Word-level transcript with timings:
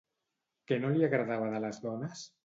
Què 0.71 0.79
no 0.85 0.89
li 0.95 1.05
agradava 1.07 1.49
de 1.57 1.59
les 1.65 1.79
dones? 1.85 2.25